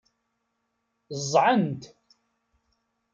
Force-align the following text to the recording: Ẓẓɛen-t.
Ẓẓɛen-t. 1.21 1.83